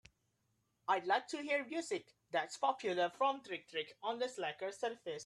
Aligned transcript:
I'd 0.87 1.05
like 1.05 1.27
to 1.27 1.37
hear 1.43 1.63
music 1.69 2.07
that's 2.31 2.57
popular 2.57 3.11
from 3.15 3.41
Trick-trick 3.45 3.93
on 4.03 4.17
the 4.17 4.27
Slacker 4.27 4.71
service 4.71 5.19